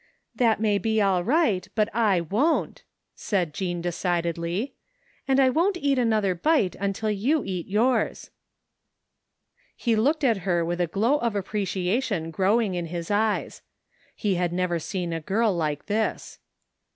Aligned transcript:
"That 0.35 0.59
may 0.59 0.79
be 0.79 0.99
all 0.99 1.23
right, 1.23 1.67
but 1.75 1.87
I 1.93 2.21
won't, 2.21 2.77
'^ 2.79 2.81
said 3.13 3.53
Jean 3.53 3.81
de 3.83 3.89
cidedly, 3.91 4.71
"and 5.27 5.39
I 5.39 5.51
won't 5.51 5.77
eat 5.77 5.99
another 5.99 6.33
bite 6.33 6.75
imtil 6.81 7.15
you 7.15 7.43
eat 7.45 7.67
yours." 7.67 8.31
He 9.75 9.95
looked 9.95 10.23
at 10.23 10.37
her 10.37 10.65
with 10.65 10.79
the 10.79 10.87
glow 10.87 11.19
of 11.19 11.35
appreciation 11.35 12.31
growing 12.31 12.73
in 12.73 12.87
his 12.87 13.11
eyes. 13.11 13.61
He 14.15 14.35
never 14.47 14.75
had 14.77 14.81
seen 14.81 15.13
a 15.13 15.21
girl 15.21 15.55
like 15.55 15.85
this. 15.85 16.39